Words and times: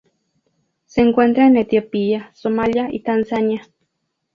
Se 0.87 1.01
encuentra 1.01 1.45
en 1.45 1.57
Etiopía, 1.57 2.31
Somalia 2.33 2.87
y 2.91 3.01
Tanzania. 3.03 3.69